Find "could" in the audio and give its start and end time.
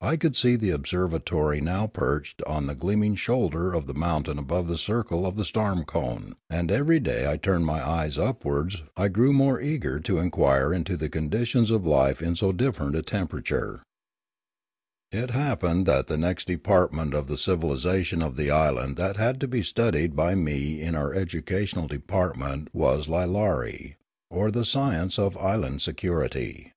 0.16-0.36